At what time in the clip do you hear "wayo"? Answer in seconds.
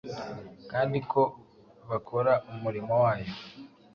3.03-3.31